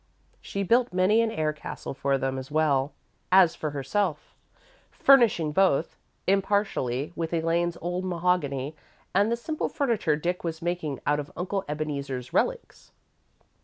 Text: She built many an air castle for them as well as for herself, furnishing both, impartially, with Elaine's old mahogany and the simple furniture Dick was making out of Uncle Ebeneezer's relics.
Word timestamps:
She 0.41 0.63
built 0.63 0.91
many 0.91 1.21
an 1.21 1.29
air 1.29 1.53
castle 1.53 1.93
for 1.93 2.17
them 2.17 2.39
as 2.39 2.49
well 2.49 2.91
as 3.31 3.53
for 3.53 3.69
herself, 3.69 4.33
furnishing 4.89 5.51
both, 5.51 5.95
impartially, 6.25 7.13
with 7.15 7.31
Elaine's 7.35 7.77
old 7.81 8.03
mahogany 8.03 8.75
and 9.13 9.31
the 9.31 9.37
simple 9.37 9.69
furniture 9.69 10.15
Dick 10.15 10.43
was 10.43 10.59
making 10.59 11.01
out 11.05 11.19
of 11.19 11.31
Uncle 11.37 11.63
Ebeneezer's 11.69 12.33
relics. 12.33 12.91